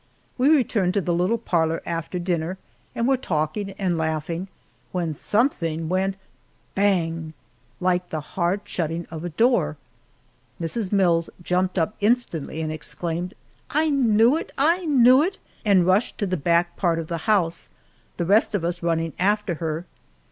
[0.35, 2.57] We returned to the little parlor after dinner,
[2.95, 4.47] and were talking and laughing,
[4.91, 6.15] when something went
[6.73, 7.33] bang!
[7.79, 9.77] like the hard shutting of a door.
[10.59, 10.91] Mrs.
[10.91, 13.35] Mills jumped up instantly and exclaimed,
[13.69, 17.69] "I knew it I knew it!" and rushed to the back part of the house,
[18.17, 19.85] the rest of us running after her.